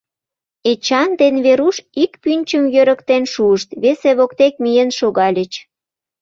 Эчан 0.71 1.09
ден 1.21 1.35
Веруш 1.45 1.77
ик 2.03 2.11
пӱнчым 2.23 2.63
йӧрыктен 2.73 3.23
шуышт, 3.33 3.69
весе 3.81 4.11
воктек 4.17 4.53
миен 4.63 4.89
шогальыч. 4.99 5.53